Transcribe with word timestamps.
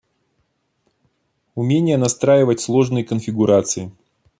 Умение 1.55 1.95
настраивать 1.95 2.59
сложные 2.59 3.03
конфигурации 3.05 3.91